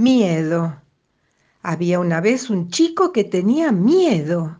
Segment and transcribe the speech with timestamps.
[0.00, 0.80] Miedo.
[1.60, 4.58] Había una vez un chico que tenía miedo.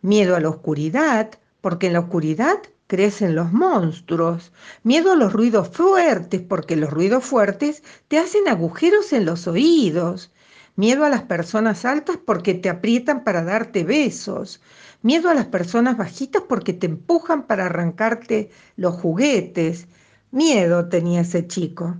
[0.00, 4.50] Miedo a la oscuridad, porque en la oscuridad crecen los monstruos.
[4.84, 10.32] Miedo a los ruidos fuertes, porque los ruidos fuertes te hacen agujeros en los oídos.
[10.74, 14.62] Miedo a las personas altas porque te aprietan para darte besos.
[15.02, 19.86] Miedo a las personas bajitas porque te empujan para arrancarte los juguetes.
[20.30, 21.94] Miedo tenía ese chico.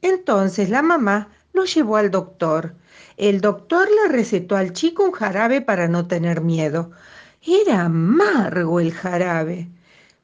[0.00, 2.74] Entonces la mamá lo llevó al doctor.
[3.16, 6.90] El doctor le recetó al chico un jarabe para no tener miedo.
[7.42, 9.68] Era amargo el jarabe,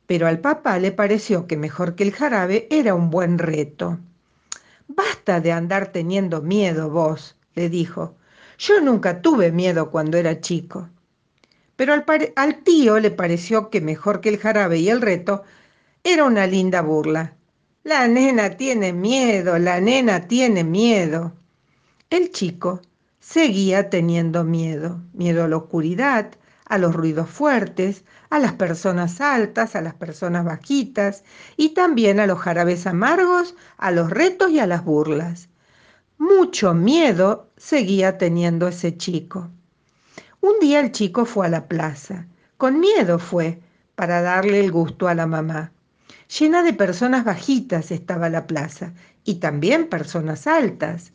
[0.06, 3.98] pero al papá le pareció que mejor que el jarabe era un buen reto.
[4.88, 8.14] Basta de andar teniendo miedo vos, le dijo.
[8.58, 10.88] Yo nunca tuve miedo cuando era chico.
[11.76, 12.04] Pero al,
[12.36, 15.44] al, tío le pareció que mejor que el jarabe y el reto
[16.04, 17.35] era una linda burla.
[17.86, 21.34] La nena tiene miedo, la nena tiene miedo.
[22.10, 22.82] El chico
[23.20, 26.32] seguía teniendo miedo, miedo a la oscuridad,
[26.64, 31.22] a los ruidos fuertes, a las personas altas, a las personas bajitas
[31.56, 35.48] y también a los jarabes amargos, a los retos y a las burlas.
[36.18, 39.48] Mucho miedo seguía teniendo ese chico.
[40.40, 42.26] Un día el chico fue a la plaza.
[42.56, 43.60] Con miedo fue
[43.94, 45.70] para darle el gusto a la mamá.
[46.28, 48.92] Llena de personas bajitas estaba la plaza
[49.24, 51.12] y también personas altas.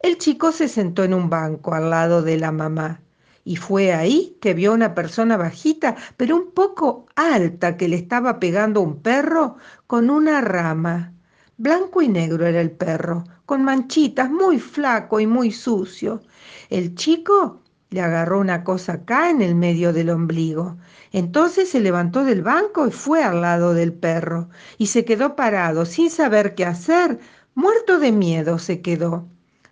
[0.00, 3.00] El chico se sentó en un banco al lado de la mamá
[3.44, 8.40] y fue ahí que vio una persona bajita, pero un poco alta, que le estaba
[8.40, 11.12] pegando un perro con una rama.
[11.58, 16.22] Blanco y negro era el perro, con manchitas, muy flaco y muy sucio.
[16.70, 17.60] El chico
[17.94, 20.76] le agarró una cosa acá en el medio del ombligo.
[21.12, 25.86] Entonces se levantó del banco y fue al lado del perro, y se quedó parado,
[25.86, 27.20] sin saber qué hacer,
[27.54, 29.28] muerto de miedo se quedó.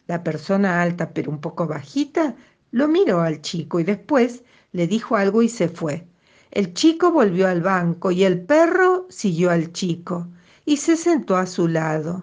[0.06, 2.36] La persona alta, pero un poco bajita,
[2.70, 6.06] lo miró al chico y después le dijo algo y se fue.
[6.52, 10.28] El chico volvió al banco y el perro siguió al chico
[10.64, 12.22] y se sentó a su lado.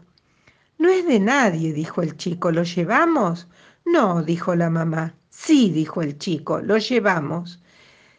[0.78, 3.50] No es de nadie, dijo el chico, ¿lo llevamos?
[3.84, 5.19] No, dijo la mamá.
[5.30, 7.62] Sí, dijo el chico, lo llevamos.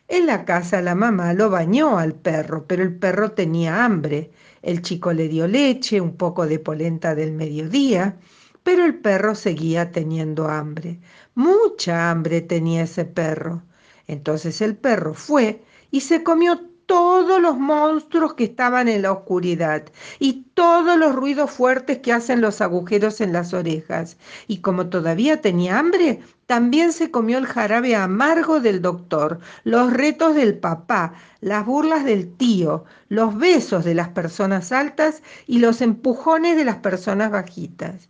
[0.09, 4.33] En la casa la mamá lo bañó al perro, pero el perro tenía hambre.
[4.63, 8.19] El chico le dio leche, un poco de polenta del mediodía,
[8.65, 11.01] pero el perro seguía teniendo hambre.
[11.35, 13.63] Mucha hambre tenía ese perro.
[14.07, 19.85] Entonces el perro fue y se comió todos los monstruos que estaban en la oscuridad
[20.19, 24.17] y todos los ruidos fuertes que hacen los agujeros en las orejas.
[24.49, 30.35] Y como todavía tenía hambre, también se comió el jarabe amargo del doctor, los retos
[30.35, 36.57] del papá, las burlas del tío, los besos de las personas altas y los empujones
[36.57, 38.09] de las personas bajitas.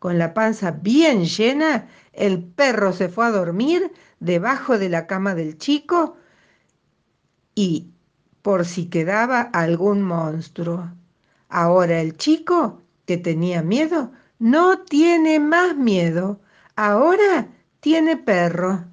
[0.00, 5.36] Con la panza bien llena, el perro se fue a dormir debajo de la cama
[5.36, 6.16] del chico
[7.54, 7.92] y
[8.46, 10.92] por si quedaba algún monstruo.
[11.48, 16.38] Ahora el chico, que tenía miedo, no tiene más miedo.
[16.76, 17.48] Ahora
[17.80, 18.84] tiene perro.